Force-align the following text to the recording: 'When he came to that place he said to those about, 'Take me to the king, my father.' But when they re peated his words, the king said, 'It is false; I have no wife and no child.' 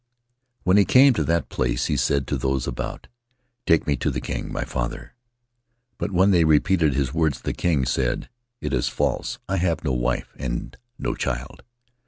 'When 0.63 0.77
he 0.77 0.83
came 0.85 1.13
to 1.13 1.23
that 1.25 1.49
place 1.49 1.85
he 1.85 1.95
said 1.95 2.25
to 2.25 2.35
those 2.35 2.65
about, 2.65 3.05
'Take 3.67 3.85
me 3.85 3.95
to 3.97 4.09
the 4.09 4.19
king, 4.19 4.51
my 4.51 4.63
father.' 4.63 5.13
But 5.99 6.09
when 6.11 6.31
they 6.31 6.43
re 6.43 6.59
peated 6.59 6.93
his 6.93 7.13
words, 7.13 7.41
the 7.41 7.53
king 7.53 7.85
said, 7.85 8.27
'It 8.61 8.73
is 8.73 8.87
false; 8.87 9.37
I 9.47 9.57
have 9.57 9.83
no 9.83 9.93
wife 9.93 10.33
and 10.39 10.75
no 10.97 11.13
child.' 11.13 11.61